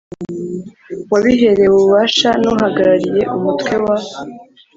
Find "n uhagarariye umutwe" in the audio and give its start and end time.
2.41-3.73